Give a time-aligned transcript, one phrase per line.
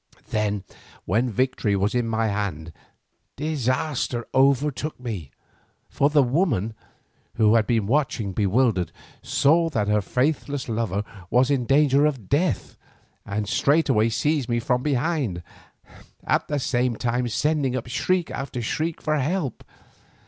[0.29, 0.63] Then,
[1.05, 2.73] when victory was in my hand
[3.35, 5.29] disaster overtook me,
[5.91, 6.73] for the woman,
[7.35, 8.91] who had been watching bewildered,
[9.21, 12.77] saw that her faithless lover was in danger of death
[13.27, 15.43] and straightway seized me from behind,
[16.23, 19.63] at the same time sending up shriek after shriek for help.